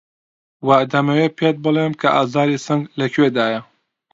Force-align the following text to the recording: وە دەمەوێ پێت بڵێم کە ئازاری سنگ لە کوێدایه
وە 0.67 0.77
دەمەوێ 0.91 1.27
پێت 1.37 1.55
بڵێم 1.63 1.93
کە 2.01 2.09
ئازاری 2.15 2.61
سنگ 2.65 2.83
لە 2.99 3.05
کوێدایه 3.13 3.61